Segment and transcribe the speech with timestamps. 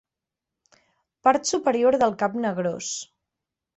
[1.27, 2.93] Part superior del cap negrós.